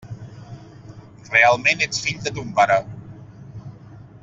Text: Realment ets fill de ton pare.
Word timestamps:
Realment 1.35 1.85
ets 1.87 2.01
fill 2.07 2.25
de 2.29 2.35
ton 2.39 2.51
pare. 2.61 2.79